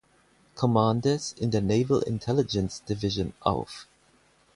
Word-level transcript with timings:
Commanders 0.55 1.33
in 1.37 1.51
der 1.51 1.61
Naval 1.61 2.01
Intelligence 2.01 2.81
Division 2.83 3.35
auf. 3.41 3.85